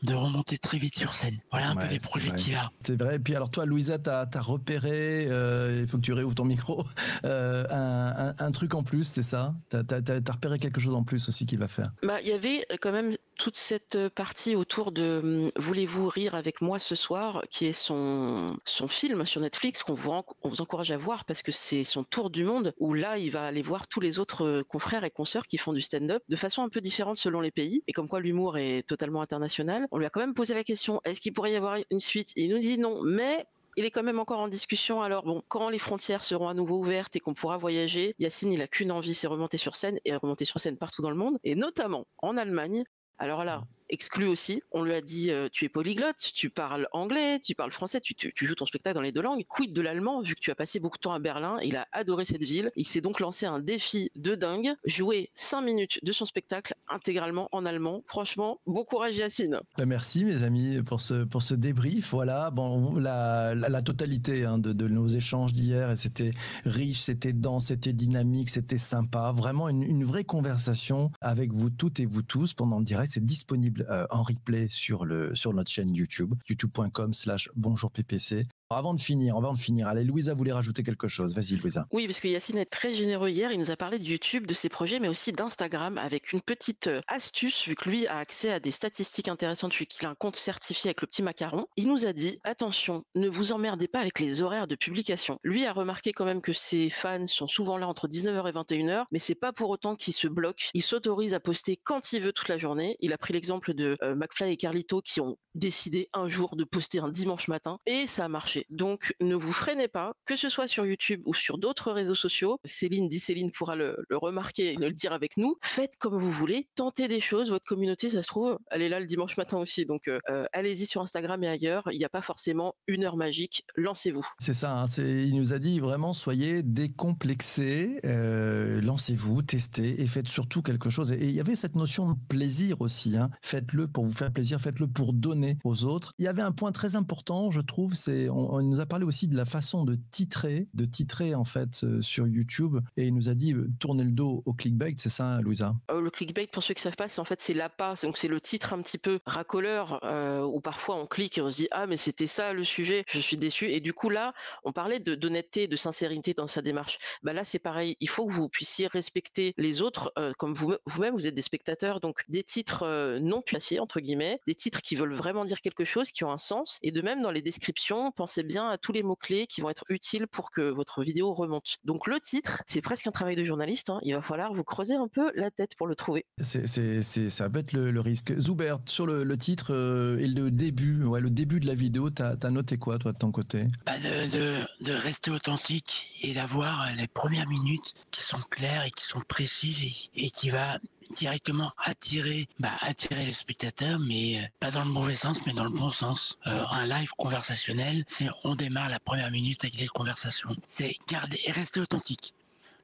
de 0.04 0.14
remonter 0.14 0.58
très 0.58 0.78
vite 0.78 0.98
sur 0.98 1.12
scène. 1.12 1.40
Voilà 1.52 1.70
un 1.70 1.76
peu 1.76 1.88
les 1.88 2.00
projets 2.00 2.34
qu'il 2.36 2.56
a. 2.56 2.72
C'est 2.84 3.00
vrai. 3.00 3.16
Et 3.16 3.20
puis 3.20 3.36
alors 3.36 3.50
toi, 3.50 3.66
Louisa, 3.66 3.98
tu 3.98 4.10
as, 4.10 4.28
repéré, 4.40 5.28
euh, 5.30 5.80
il 5.82 5.88
faut 5.88 5.98
que 5.98 6.04
tu 6.04 6.14
réouvres 6.14 6.36
ton 6.36 6.46
micro, 6.46 6.84
euh, 7.26 8.34
un, 8.38 8.52
truc 8.52 8.76
en 8.76 8.84
plus, 8.84 9.06
c'est 9.06 9.24
ça? 9.24 9.56
Tu 9.70 9.78
as, 9.78 10.32
repéré 10.32 10.60
quelque 10.60 10.80
chose 10.80 10.94
en 10.94 11.04
plus 11.04 11.28
aussi 11.28 11.46
qu'il 11.46 11.60
va 11.60 11.68
faire? 11.68 11.92
Bah, 12.04 12.22
Il 12.22 12.28
y 12.28 12.34
avait 12.34 12.66
quand 12.82 12.92
même 12.92 13.12
toute 13.38 13.56
cette 13.56 14.10
partie 14.10 14.56
autour 14.56 14.92
de 14.92 15.22
hum, 15.24 15.52
Voulez-vous 15.58 16.08
rire 16.08 16.36
avec 16.36 16.62
moi 16.62 16.80
ce 16.80 16.96
soir, 16.96 17.42
qui 17.50 17.66
est 17.66 17.74
son, 17.74 18.58
son 18.66 18.88
film 18.88 19.26
sur 19.26 19.42
Netflix 19.42 19.84
qu'on 19.84 19.94
vous, 19.94 20.12
on 20.12 20.50
vous 20.50 20.62
encourage 20.62 20.92
à 20.92 20.98
voir 20.98 21.26
parce 21.26 21.42
que 21.42 21.52
c'est 21.52 21.84
son 21.84 22.04
tour 22.04 22.30
du 22.30 22.44
monde 22.44 22.74
où 22.80 22.94
là, 22.94 23.18
il 23.18 23.32
va 23.32 23.46
aller 23.46 23.62
voir 23.62 23.88
tous 23.88 24.00
les 24.00 24.20
autres 24.20 24.46
euh, 24.46 24.64
confrères 24.64 25.04
et 25.04 25.10
consoeurs 25.10 25.48
qui 25.48 25.58
font 25.58 25.74
du 25.74 25.82
stand-up 25.82 26.22
de 26.28 26.36
façon 26.36 26.64
un 26.64 26.70
peu 26.70 26.82
différente 26.82 27.18
selon 27.18 27.42
les 27.42 27.52
pays 27.52 27.84
et 27.88 27.94
comme 27.94 28.08
quoi 28.08 28.20
l'humour 28.20 28.58
est 28.58 28.84
totalement 28.88 29.22
international 29.22 29.87
on 29.92 29.98
lui 29.98 30.06
a 30.06 30.10
quand 30.10 30.20
même 30.20 30.34
posé 30.34 30.54
la 30.54 30.64
question 30.64 31.02
est-ce 31.06 31.22
qu'il 31.22 31.34
pourrait 31.34 31.52
y 31.52 31.56
avoir 31.56 31.78
une 31.90 32.00
suite? 32.00 32.34
Il 32.36 32.52
nous 32.52 32.60
dit 32.60 32.78
non, 32.78 33.02
mais 33.04 33.46
il 33.78 33.86
est 33.86 33.92
quand 33.92 34.04
même 34.04 34.20
encore 34.20 34.40
en 34.40 34.48
discussion. 34.48 35.02
Alors 35.02 35.24
bon, 35.24 35.42
quand 35.48 35.70
les 35.70 35.78
frontières 35.78 36.24
seront 36.24 36.48
à 36.48 36.54
nouveau 36.54 36.80
ouvertes 36.80 37.16
et 37.16 37.20
qu'on 37.20 37.36
pourra 37.36 37.58
voyager, 37.58 38.16
Yacine, 38.18 38.52
il 38.52 38.62
a 38.62 38.68
qu'une 38.68 38.92
envie, 38.92 39.14
c'est 39.14 39.28
remonter 39.28 39.58
sur 39.58 39.76
scène 39.76 40.00
et 40.04 40.16
remonter 40.16 40.46
sur 40.46 40.60
scène 40.60 40.78
partout 40.78 41.02
dans 41.02 41.12
le 41.12 41.16
monde, 41.16 41.38
et 41.44 41.56
notamment 41.56 42.08
en 42.18 42.38
Allemagne. 42.38 42.84
Alors 43.20 43.46
là, 43.46 43.64
exclu 43.90 44.28
aussi. 44.28 44.62
On 44.72 44.84
lui 44.84 44.94
a 44.94 45.02
dit 45.02 45.32
euh, 45.32 45.50
tu 45.52 45.66
es 45.66 45.70
polyglotte, 45.70 46.32
tu 46.34 46.50
parles 46.50 46.88
anglais, 46.92 47.40
tu 47.40 47.56
parles 47.56 47.72
français, 47.72 48.02
tu, 48.02 48.16
joues 48.36 48.56
ton 48.56 48.66
spectacle 48.66 48.96
dans 48.96 49.02
les 49.02 49.12
deux 49.12 49.22
langues. 49.22 49.46
Quid 49.48 49.74
de 49.74 49.82
l'allemand 49.82 50.22
vu 50.22 50.36
que 50.36 50.40
tu 50.40 50.52
as 50.52 50.56
passé 50.56 50.80
beaucoup 50.80 50.98
de 50.98 51.02
temps 51.02 51.14
à 51.14 51.20
Berlin 51.20 51.58
Il 51.64 51.76
a 51.76 51.88
adoré 51.92 52.26
cette 52.26 52.44
ville. 52.44 52.72
Il 52.76 52.86
s'est 52.86 53.02
donc 53.02 53.20
lancé 53.20 53.46
un 53.46 53.60
défi 53.60 54.12
de 54.16 54.36
dingue, 54.36 54.74
jouer 54.86 55.30
5 55.36 55.62
minutes 55.62 56.00
de 56.04 56.12
son 56.12 56.26
spectacle 56.26 56.76
intégralement 56.88 57.50
en 57.52 57.66
allemand. 57.66 58.04
Franchement, 58.08 58.60
bon 58.66 58.84
courage 58.84 59.16
Yacine. 59.16 59.62
Ben, 59.78 59.86
merci 59.86 60.24
mes 60.24 60.44
amis 60.44 60.82
pour 60.84 61.02
ce 61.02 61.24
pour 61.24 61.42
ce 61.42 61.54
débrief. 61.54 62.12
Voilà, 62.12 62.52
bon 62.52 62.96
la, 62.96 63.56
la, 63.56 63.82
totalité 63.82 64.46
hein, 64.46 64.58
de, 64.58 64.74
de, 64.74 64.88
nos 64.88 65.08
échanges 65.08 65.54
d'hier 65.54 65.92
et 65.92 65.96
c'était 65.96 66.32
riche, 66.66 67.00
c'était 67.00 67.34
dense, 67.34 67.68
c'était 67.68 67.94
dynamique, 67.94 68.50
c'était 68.50 68.78
sympa. 68.78 69.32
Vraiment 69.36 69.70
une, 69.70 69.84
une 69.84 70.04
vraie 70.04 70.24
conversation 70.24 71.12
avec 71.22 71.54
vous 71.54 71.70
toutes 71.70 72.00
et 72.00 72.06
vous 72.06 72.22
tous 72.22 72.54
pendant 72.54 72.80
le 72.80 72.86
direct. 72.86 73.12
C'est 73.12 73.26
disponible 73.26 73.77
euh, 73.90 74.08
en 74.10 74.24
replay 74.24 74.68
sur, 74.68 75.06
le, 75.06 75.36
sur 75.36 75.54
notre 75.54 75.72
chaîne 75.72 75.94
YouTube, 75.94 76.34
youtube.com 76.50 77.14
slash 77.14 77.50
bonjour 77.56 77.92
PPC. 77.92 78.46
Avant 78.70 78.94
de 78.94 79.00
finir, 79.00 79.38
avant 79.38 79.54
de 79.54 79.58
finir, 79.58 79.88
allez, 79.88 80.04
Louisa 80.04 80.34
voulait 80.34 80.52
rajouter 80.52 80.84
quelque 80.84 81.08
chose. 81.08 81.34
Vas-y, 81.34 81.56
Louisa. 81.56 81.88
Oui, 81.94 82.06
parce 82.06 82.20
que 82.20 82.28
Yacine 82.28 82.58
est 82.58 82.66
très 82.66 82.94
généreux 82.94 83.30
hier. 83.30 83.54
Il 83.54 83.60
nous 83.60 83.72
a 83.72 83.78
parlé 83.78 83.98
de 83.98 84.04
YouTube, 84.04 84.46
de 84.46 84.54
ses 84.54 84.68
projets, 84.68 85.00
mais 85.00 85.08
aussi 85.08 85.32
d'Instagram 85.32 85.98
avec 85.98 86.34
une 86.34 86.42
petite 86.42 86.88
euh, 86.88 87.02
astuce, 87.08 87.66
vu 87.66 87.76
que 87.76 87.90
lui 87.90 88.08
a 88.08 88.18
accès 88.18 88.52
à 88.52 88.60
des 88.60 88.72
statistiques 88.72 89.30
intéressantes, 89.30 89.74
vu 89.74 89.86
qu'il 89.86 90.06
a 90.06 90.10
un 90.10 90.16
compte 90.16 90.36
certifié 90.36 90.90
avec 90.90 91.00
le 91.00 91.08
petit 91.08 91.24
macaron. 91.24 91.66
Il 91.78 91.88
nous 91.88 92.06
a 92.06 92.12
dit 92.12 92.42
attention, 92.44 93.06
ne 93.16 93.30
vous 93.30 93.54
emmerdez 93.54 93.88
pas 93.88 94.02
avec 94.02 94.20
les 94.20 94.42
horaires 94.42 94.68
de 94.68 94.76
publication. 94.76 95.40
Lui 95.46 95.66
a 95.66 95.72
remarqué 95.72 96.12
quand 96.12 96.26
même 96.26 96.42
que 96.42 96.52
ses 96.52 96.90
fans 96.90 97.26
sont 97.26 97.48
souvent 97.48 97.78
là 97.78 97.88
entre 97.88 98.10
19h 98.10 98.50
et 98.50 98.52
21h, 98.52 99.06
mais 99.12 99.20
c'est 99.20 99.34
pas 99.34 99.54
pour 99.54 99.70
autant 99.70 99.96
qu'il 99.96 100.14
se 100.14 100.28
bloque. 100.28 100.72
Il 100.74 100.84
s'autorise 100.84 101.34
à 101.34 101.40
poster 101.40 101.78
quand 101.82 102.12
il 102.12 102.22
veut 102.22 102.34
toute 102.34 102.50
la 102.50 102.58
journée. 102.58 102.98
Il 103.00 103.14
a 103.14 103.18
pris 103.18 103.32
l'exemple 103.32 103.74
de 103.74 103.96
euh, 104.04 104.14
McFly 104.14 104.52
et 104.52 104.58
Carlito 104.58 105.02
qui 105.02 105.22
ont 105.22 105.38
décidé 105.56 106.10
un 106.14 106.28
jour 106.28 106.58
de 106.58 106.66
poster 106.66 107.00
un 107.00 107.10
dimanche 107.10 107.48
matin 107.48 107.80
et 107.86 108.08
ça 108.08 108.26
a 108.26 108.28
marché. 108.28 108.57
Donc 108.70 109.14
ne 109.22 109.36
vous 109.36 109.54
freinez 109.54 109.88
pas, 109.88 110.14
que 110.26 110.36
ce 110.36 110.50
soit 110.50 110.68
sur 110.68 110.86
YouTube 110.86 111.22
ou 111.26 111.34
sur 111.34 111.58
d'autres 111.58 111.92
réseaux 111.92 112.16
sociaux. 112.16 112.60
Céline 112.66 113.08
dit 113.08 113.20
Céline 113.20 113.52
pourra 113.52 113.76
le, 113.76 113.98
remarquer 114.12 114.74
et 114.74 114.76
le 114.76 114.92
dire 114.92 115.14
avec 115.14 115.38
nous. 115.38 115.56
Faites 115.62 115.98
comme 116.00 116.18
vous 116.18 116.32
voulez, 116.32 116.68
tentez 116.76 117.08
des 117.08 117.20
choses. 117.20 117.50
Votre 117.50 117.66
communauté, 117.66 118.10
ça 118.10 118.24
se 118.24 118.28
trouve, 118.28 118.58
elle 118.72 118.82
est 118.82 118.90
là 118.90 119.00
le 119.00 119.06
dimanche 119.06 119.38
matin 119.38 119.58
aussi. 119.58 119.86
Donc 119.86 120.08
euh, 120.08 120.20
euh, 120.30 120.46
allez-y 120.54 120.86
sur 120.86 121.02
Instagram 121.02 121.44
et 121.44 121.48
ailleurs. 121.48 121.90
Il 121.92 121.98
n'y 121.98 122.06
a 122.06 122.10
pas 122.10 122.22
forcément 122.22 122.76
une 122.88 123.04
heure 123.04 123.18
magique. 123.18 123.64
Lancez-vous. 123.76 124.26
C'est 124.40 124.54
ça. 124.54 124.82
Hein, 124.82 124.86
il 124.98 125.36
nous 125.36 125.54
a 125.54 125.60
dit 125.60 125.80
vraiment 125.80 126.14
soyez 126.14 126.64
décomplexés, 126.64 128.00
euh, 128.06 128.82
lancez-vous, 128.82 129.42
testez 129.42 130.02
et 130.02 130.08
faites 130.08 130.30
surtout 130.30 130.62
quelque 130.62 130.90
chose. 130.90 131.12
Et 131.12 131.26
il 131.26 131.32
y 131.32 131.40
avait 131.40 131.56
cette 131.56 131.76
notion 131.76 132.12
de 132.12 132.18
plaisir 132.28 132.82
aussi. 132.82 133.18
Hein. 133.18 133.30
Faites-le 133.42 133.88
pour 133.88 134.06
vous 134.06 134.14
faire 134.14 134.32
plaisir, 134.32 134.60
faites-le 134.60 134.88
pour 134.88 135.14
donner 135.14 135.58
aux 135.64 135.86
autres. 135.86 136.14
Il 136.20 136.26
y 136.26 136.28
avait 136.28 136.42
un 136.42 136.52
point 136.52 136.72
très 136.72 136.96
important, 136.96 137.52
je 137.52 137.62
trouve, 137.62 137.94
c'est 137.94 138.30
nous 138.62 138.82
a 138.82 138.86
parlé 138.86 139.06
aussi 139.06 139.28
de 139.28 139.36
la 139.36 139.46
façon 139.46 139.84
de 139.84 139.98
titrer, 140.12 140.68
de 140.74 140.86
titrer 140.86 141.36
en 141.36 141.44
fait 141.44 141.84
euh, 141.84 142.02
sur 142.02 142.28
YouTube, 142.28 142.78
et 142.96 143.08
il 143.08 143.14
nous 143.14 143.30
a 143.30 143.34
dit 143.34 143.54
euh, 143.54 143.70
tourner 143.80 144.04
le 144.04 144.12
dos 144.12 144.44
au 144.46 144.54
clickbait, 144.54 144.96
c'est 144.98 145.10
ça, 145.10 145.40
Louisa? 145.42 145.76
Euh, 145.92 146.02
Le 146.02 146.10
clickbait, 146.10 146.48
pour 146.48 146.64
ceux 146.64 146.74
qui 146.74 146.82
savent 146.82 146.96
pas, 146.96 147.10
c'est 147.10 147.20
en 147.20 147.26
fait 147.26 147.42
c'est 147.42 147.54
l'appât, 147.54 147.96
donc 148.04 148.18
c'est 148.18 148.28
le 148.28 148.40
titre 148.40 148.74
un 148.74 148.82
petit 148.82 148.98
peu 148.98 149.20
racoleur 149.26 150.00
où 150.48 150.62
parfois 150.62 150.96
on 150.96 151.06
clique 151.06 151.38
et 151.38 151.42
on 151.42 151.52
se 151.52 151.58
dit 151.58 151.68
ah 151.72 151.88
mais 151.88 151.98
c'était 151.98 152.28
ça 152.28 152.54
le 152.54 152.64
sujet, 152.64 153.04
je 153.08 153.20
suis 153.20 153.38
déçu, 153.38 153.72
et 153.72 153.80
du 153.80 153.94
coup 153.94 154.10
là 154.10 154.34
on 154.64 154.72
parlait 154.72 155.00
d'honnêteté, 155.00 155.68
de 155.68 155.76
sincérité 155.76 156.34
dans 156.34 156.48
sa 156.48 156.62
démarche. 156.62 156.98
Bah 157.24 157.34
là 157.34 157.44
c'est 157.44 157.60
pareil, 157.60 157.98
il 158.00 158.10
faut 158.10 158.28
que 158.28 158.34
vous 158.34 158.50
puissiez 158.50 158.88
respecter 158.88 159.54
les 159.58 159.82
autres 159.82 160.14
comme 160.38 160.54
vous 160.54 160.76
vous-même 160.86 161.14
vous 161.14 161.28
êtes 161.28 161.36
des 161.36 161.42
spectateurs, 161.42 162.00
donc 162.00 162.24
des 162.28 162.44
titres 162.44 163.18
non 163.20 163.42
puissiers 163.42 163.80
entre 163.80 164.00
guillemets, 164.00 164.40
des 164.48 164.56
titres 164.56 164.82
qui 164.82 164.96
veulent 164.96 165.14
vraiment 165.14 165.46
dire 165.46 165.62
quelque 165.62 165.86
chose, 165.86 166.12
qui 166.12 166.24
ont 166.24 166.32
un 166.32 166.38
sens, 166.38 166.80
et 166.82 166.92
de 166.92 167.02
même 167.02 167.22
dans 167.22 167.32
les 167.32 167.42
descriptions, 167.42 168.12
pensez 168.12 168.37
bien 168.44 168.70
à 168.70 168.78
tous 168.78 168.92
les 168.92 169.04
mots-clés 169.04 169.48
qui 169.48 169.62
vont 169.62 169.70
être 169.70 169.86
utiles 169.90 170.28
pour 170.28 170.52
que 170.52 170.70
votre 170.70 171.02
vidéo 171.02 171.34
remonte. 171.34 171.78
Donc 171.84 172.08
le 172.08 172.20
titre, 172.20 172.62
c'est 172.66 172.82
presque 172.82 173.08
un 173.08 173.12
travail 173.12 173.36
de 173.36 173.44
journaliste. 173.44 173.90
Hein. 173.90 174.00
Il 174.04 174.14
va 174.14 174.22
falloir 174.22 174.54
vous 174.54 174.64
creuser 174.64 174.96
un 174.96 175.08
peu 175.08 175.32
la 175.36 175.52
tête 175.52 175.76
pour 175.78 175.88
le 175.88 175.96
trouver. 175.96 176.26
C'est, 176.42 176.68
ça 177.02 177.48
va 177.48 177.60
être 177.60 177.74
le, 177.74 178.00
risque. 178.00 178.38
Zoubert, 178.40 178.80
sur 178.86 179.06
le, 179.06 179.38
titre 179.38 179.74
euh, 179.74 180.20
et 180.20 180.28
le 180.28 180.52
début, 180.52 181.04
ouais, 181.04 181.22
le 181.22 181.30
début 181.30 181.60
de 181.60 181.68
la 181.68 181.76
vidéo, 181.76 182.10
tu 182.10 182.22
as, 182.22 182.50
noté 182.50 182.78
quoi, 182.78 182.98
toi, 182.98 183.12
de 183.12 183.18
ton 183.18 183.32
côté? 183.32 183.68
Bah 183.86 183.94
de, 184.00 184.86
de, 184.86 184.92
rester 184.92 185.32
authentique 185.32 186.08
et 186.22 186.34
d'avoir 186.34 186.90
les 186.96 187.08
premières 187.08 187.48
minutes 187.48 187.94
qui 188.12 188.22
sont 188.22 188.42
claires 188.50 188.86
et 188.86 188.92
qui 188.92 189.06
sont 189.06 189.22
précises 189.28 190.10
et 190.16 190.30
qui 190.30 190.50
va 190.50 190.80
directement 191.12 191.72
attirer, 191.84 192.48
bah, 192.60 192.72
attirer 192.82 193.32
spectateurs, 193.34 194.00
mais 194.00 194.40
euh, 194.40 194.48
pas 194.60 194.72
dans 194.72 194.84
le 194.84 194.92
mauvais 194.92 195.16
sens, 195.16 195.40
mais 195.46 195.54
dans 195.54 195.64
le 195.64 195.70
bon 195.70 195.90
sens. 195.90 196.38
Euh, 196.48 196.64
un 196.72 196.86
live 196.86 197.12
conversationnel, 197.18 198.04
c'est 198.08 198.28
on 198.44 198.56
démarre 198.56 198.90
la 198.90 199.00
première 199.00 199.32
minute 199.32 199.64
avec 199.64 199.78
des 199.78 199.88
conversations. 199.88 200.56
C'est 200.68 200.96
garder 201.08 201.40
et 201.46 201.52
rester 201.52 201.80
authentique. 201.80 202.34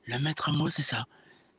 Le 0.06 0.20
maître 0.20 0.52
mot, 0.52 0.70
c'est 0.70 0.84
ça. 0.84 1.06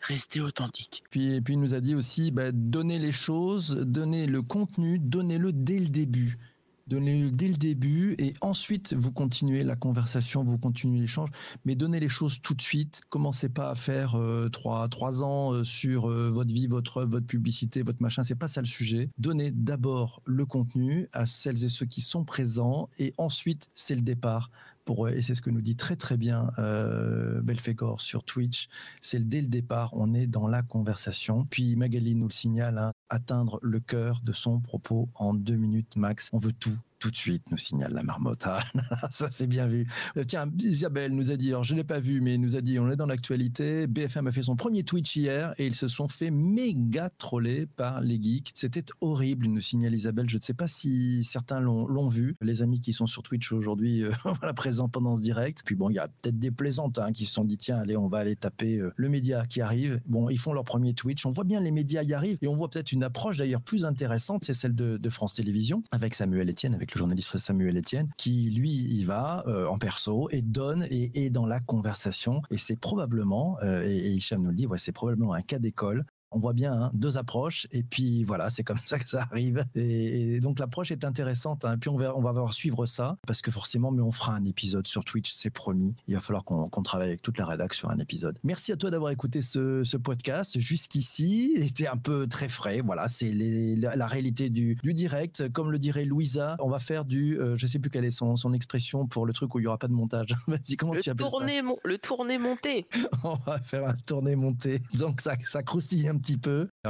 Rester 0.01 0.41
authentique. 0.41 1.03
Puis, 1.11 1.41
puis 1.41 1.55
il 1.55 1.61
nous 1.61 1.75
a 1.75 1.81
dit 1.81 1.95
aussi, 1.95 2.31
bah, 2.31 2.53
donner 2.53 2.99
les 2.99 3.13
choses, 3.13 3.71
donner 3.71 4.27
le 4.27 4.43
contenu, 4.43 4.99
donnez-le 4.99 5.53
dès 5.53 5.79
le 5.79 5.89
début. 5.89 6.39
Donnez-le 6.87 7.31
dès 7.31 7.49
le 7.49 7.57
début 7.57 8.15
et 8.19 8.35
ensuite 8.41 8.93
vous 8.93 9.13
continuez 9.13 9.65
la 9.65 9.77
conversation, 9.77 10.45
vous 10.45 10.59
continuez 10.59 11.01
l'échange, 11.01 11.31
mais 11.65 11.75
donnez 11.75 12.01
les 12.01 12.09
choses 12.09 12.41
tout 12.43 12.55
de 12.55 12.63
suite. 12.63 13.01
Commencez 13.09 13.49
pas 13.49 13.71
à 13.71 13.75
faire 13.75 14.17
euh, 14.17 14.49
trois, 14.49 14.89
trois 14.89 15.23
ans 15.23 15.53
euh, 15.53 15.65
sur 15.65 16.11
euh, 16.11 16.29
votre 16.31 16.53
vie, 16.53 16.67
votre 16.67 17.05
votre 17.05 17.27
publicité, 17.27 17.83
votre 17.83 18.03
machin. 18.03 18.23
C'est 18.23 18.35
pas 18.35 18.49
ça 18.49 18.61
le 18.61 18.67
sujet. 18.67 19.09
Donnez 19.19 19.51
d'abord 19.51 20.23
le 20.25 20.45
contenu 20.45 21.09
à 21.13 21.27
celles 21.27 21.65
et 21.65 21.69
ceux 21.69 21.87
qui 21.87 22.01
sont 22.01 22.25
présents 22.25 22.89
et 22.99 23.15
ensuite 23.19 23.71
c'est 23.75 23.95
le 23.95 24.03
départ 24.03 24.51
pour 24.85 25.09
et 25.09 25.23
c'est 25.23 25.35
ce 25.35 25.43
que 25.43 25.51
nous 25.51 25.61
dit 25.61 25.77
très 25.77 25.97
très 25.97 26.17
bien 26.17 26.51
euh, 26.59 27.41
Belfegor 27.41 28.01
sur 28.01 28.25
Twitch. 28.25 28.69
C'est 29.01 29.27
dès 29.29 29.41
le 29.41 29.49
départ, 29.49 29.91
on 29.95 30.15
est 30.15 30.27
dans 30.27 30.47
la 30.47 30.63
conversation. 30.63 31.47
Puis 31.49 31.77
Magali 31.77 32.15
nous 32.15 32.29
le 32.29 32.33
signale, 32.33 32.79
hein, 32.79 32.93
atteindre 33.09 33.59
le 33.63 33.81
cœur 33.81 34.21
de 34.23 34.33
son 34.33 34.61
propos 34.61 35.09
en 35.15 35.35
deux 35.35 35.57
minutes 35.57 35.97
max. 35.97 36.31
On 36.33 36.39
veut 36.39 36.53
tout 36.53 36.79
tout 37.05 37.11
de 37.11 37.17
suite, 37.17 37.43
nous 37.51 37.59
signale 37.59 37.93
la 37.93 38.03
marmotte. 38.03 38.45
Ah, 38.47 38.65
ça, 39.11 39.29
c'est 39.31 39.47
bien 39.47 39.67
vu. 39.67 39.87
Euh, 40.17 40.25
tiens, 40.27 40.51
Isabelle 40.59 41.13
nous 41.13 41.31
a 41.31 41.37
dit, 41.37 41.51
alors 41.51 41.63
je 41.63 41.75
ne 41.75 41.81
l'ai 41.81 41.85
pas 41.85 41.99
vu, 41.99 42.23
mais 42.23 42.39
nous 42.39 42.57
a 42.57 42.63
dit, 42.63 42.79
on 42.79 42.89
est 42.89 42.97
dans 42.97 43.05
l'actualité. 43.05 43.87
BFM 43.87 44.27
a 44.27 44.31
fait 44.31 44.43
son 44.43 44.57
premier 44.57 44.85
Twitch 44.85 45.15
hier 45.15 45.53
et 45.59 45.67
ils 45.67 45.75
se 45.75 45.87
sont 45.87 46.09
fait 46.09 46.31
méga 46.31 47.11
troller 47.19 47.67
par 47.67 48.01
les 48.01 48.19
geeks. 48.23 48.53
C'était 48.55 48.87
horrible, 49.03 49.49
nous 49.49 49.61
signale 49.61 49.95
Isabelle. 49.95 50.31
Je 50.31 50.39
ne 50.39 50.41
sais 50.41 50.55
pas 50.55 50.67
si 50.67 51.25
certains 51.25 51.61
l'ont 51.61 52.09
vu. 52.09 52.37
Les 52.41 52.63
amis 52.63 52.81
qui 52.81 52.95
sont 52.95 53.07
sur 53.07 53.23
Twitch 53.23 53.53
aujourd'hui, 53.53 54.03
euh, 54.03 54.11
voilà, 54.25 54.55
présents 54.55 54.89
pendant 54.89 55.15
ce 55.15 55.21
direct. 55.21 55.61
Puis 55.63 55.75
bon, 55.75 55.91
il 55.91 55.97
y 55.97 55.99
a 55.99 56.09
peut-être 56.09 56.39
des 56.39 56.51
plaisantes 56.51 56.99
hein, 56.99 57.13
qui 57.13 57.27
se 57.27 57.35
sont 57.35 57.45
dit, 57.45 57.59
tiens, 57.59 57.81
allez, 57.81 57.99
on 57.99 58.09
va 58.09 58.17
aller 58.19 58.37
taper 58.37 58.79
euh, 58.79 58.95
le 58.97 59.11
média 59.11 59.45
qui 59.45 59.61
arrive. 59.61 60.01
Bon, 60.07 60.31
ils 60.31 60.39
font 60.39 60.55
leur 60.55 60.65
premier 60.65 60.95
Twitch. 60.95 61.27
On 61.27 61.33
voit 61.33 61.45
bien 61.45 61.61
les 61.61 61.71
médias 61.71 62.03
y 62.03 62.15
arrivent 62.15 62.39
et 62.41 62.49
on 62.49 62.57
voit 62.57 62.71
peut-être 62.71 62.93
une 62.93 63.03
approche 63.03 63.37
d'ailleurs 63.37 63.61
plus 63.61 63.85
intéressante, 63.85 64.45
c'est 64.45 64.55
celle 64.55 64.75
de, 64.75 64.97
de 64.97 65.11
France 65.11 65.35
Télévisions 65.35 65.85
avec 65.91 66.15
Samuel 66.15 66.49
Etienne, 66.49 66.75
avec 66.75 66.94
le 66.95 66.99
journaliste 66.99 67.39
Samuel 67.39 67.79
Etienne, 67.79 68.11
qui 68.17 68.51
lui 68.51 68.71
y 68.71 69.05
va 69.05 69.45
euh, 69.47 69.67
en 69.67 69.79
perso 69.79 70.29
et 70.31 70.43
donne 70.43 70.87
et 70.91 71.25
est 71.25 71.31
dans 71.31 71.47
la 71.47 71.61
conversation. 71.61 72.43
Et 72.51 72.59
c'est 72.59 72.79
probablement, 72.79 73.59
euh, 73.63 73.83
et, 73.85 73.97
et, 73.97 74.11
Hicham 74.13 74.43
nous 74.43 74.51
le 74.51 74.57
dit, 74.57 74.67
ouais, 74.67 74.79
c'est 74.79 74.93
probablement 74.93 75.33
un 75.33 75.43
cas 75.43 75.59
d'école 75.59 76.05
on 76.35 76.39
voit 76.39 76.53
bien 76.53 76.73
hein, 76.73 76.91
deux 76.95 77.17
approches 77.19 77.67
et 77.73 77.83
puis 77.83 78.25
voilà, 78.25 78.51
c'est 78.51 78.65
comme 78.65 78.79
ça 78.85 78.99
que 78.99 79.09
ça 79.09 79.23
arrive. 79.31 79.65
Et, 79.75 80.41
donc 80.41 80.59
l'approche 80.59 80.91
est 80.91 81.05
intéressante. 81.05 81.65
Hein. 81.65 81.79
Puis 81.79 81.91
on 81.91 81.97
va, 81.97 82.17
on 82.17 82.21
va 82.21 82.33
voir 82.33 82.55
suivre 82.55 82.87
ça 82.87 83.17
parce 83.27 83.43
que 83.43 83.51
forcément, 83.51 83.91
mais 83.91 84.03
on 84.03 84.13
fera 84.13 84.35
un 84.35 84.45
épisode 84.45 84.87
sur 84.87 85.05
Twitch, 85.05 85.33
c'est 85.33 85.51
promis. 85.51 85.95
Il 86.09 86.15
va 86.15 86.21
falloir 86.21 86.45
qu'on 86.45 86.83
travaille 86.83 87.09
avec 87.09 87.23
toute 87.23 87.39
la 87.39 87.47
rédaction 87.47 87.75
sur 87.75 87.91
un 87.91 87.99
épisode. 87.99 88.39
Merci 88.45 88.73
à 88.73 88.77
toi 88.77 88.91
d'avoir 88.91 89.11
écouté 89.11 89.43
ce, 89.43 89.97
podcast 89.97 90.59
jusqu'ici. 90.59 91.53
Il 91.57 91.65
était 91.65 91.87
un 91.87 91.97
peu 91.97 92.27
très 92.27 92.49
frais. 92.49 92.81
Voilà, 92.85 93.09
c'est 93.09 93.33
la, 93.33 94.07
réalité 94.07 94.51
du, 94.51 94.77
direct. 94.83 95.49
Comme 95.53 95.71
le 95.71 95.79
dirait 95.79 96.05
Louisa, 96.05 96.57
on 96.61 96.69
va 96.69 96.79
faire 96.79 97.05
du, 97.05 97.39
euh, 97.39 97.57
je 97.57 97.67
sais 97.67 97.79
plus 97.79 97.91
quelle 97.91 98.05
est 98.05 98.11
son, 98.11 98.37
son 98.37 98.53
expression 98.53 99.07
pour 99.07 99.27
le 99.27 99.33
truc 99.33 99.55
où 99.55 99.61
il 99.61 99.65
y 99.65 99.67
aura 99.67 99.79
pas 99.79 99.89
de 99.89 99.93
montage. 99.93 100.35
Vas-y, 100.47 100.77
comment 100.77 100.95
tu 100.95 101.11
appelles 101.11 101.27
ça? 101.27 101.39
Le 101.85 101.99
tourné 101.99 102.39
monté. 102.39 102.87
on 103.25 103.35
va 103.47 103.59
faire 103.61 103.89
un 103.89 103.95
tourné 103.95 104.37
monté. 104.37 104.81
Donc 104.95 105.21
ça, 105.21 105.37
ça 105.45 105.63
croustille 105.63 106.09
un 106.09 106.17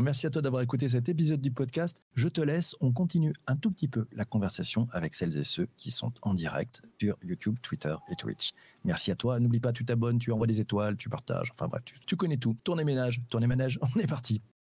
merci 0.00 0.26
à 0.26 0.30
toi 0.30 0.42
d'avoir 0.42 0.62
écouté 0.62 0.88
cet 0.88 1.08
épisode 1.08 1.40
du 1.40 1.50
podcast. 1.50 2.02
Je 2.14 2.28
te 2.28 2.40
laisse, 2.40 2.76
on 2.80 2.92
continue 2.92 3.32
un 3.46 3.56
tout 3.56 3.70
petit 3.70 3.88
peu 3.88 4.06
la 4.12 4.24
conversation 4.24 4.88
avec 4.92 5.14
celles 5.14 5.36
et 5.36 5.44
ceux 5.44 5.68
qui 5.76 5.90
sont 5.90 6.12
en 6.22 6.34
direct 6.34 6.82
sur 7.00 7.16
YouTube, 7.22 7.56
Twitter 7.62 7.94
et 8.10 8.16
Twitch. 8.16 8.52
Merci 8.84 9.10
à 9.10 9.16
toi. 9.16 9.40
N'oublie 9.40 9.60
pas, 9.60 9.72
tu 9.72 9.84
t'abonnes, 9.84 10.18
tu 10.18 10.32
envoies 10.32 10.46
des 10.46 10.60
étoiles, 10.60 10.96
tu 10.96 11.08
partages. 11.08 11.50
Enfin 11.52 11.68
bref, 11.68 11.82
tu, 11.84 11.96
tu 12.06 12.16
connais 12.16 12.36
tout. 12.36 12.56
Tournez 12.64 12.84
ménage, 12.84 13.22
tournez 13.28 13.46
ménage, 13.46 13.78
on 13.96 14.00
est 14.00 14.06
parti. 14.06 14.40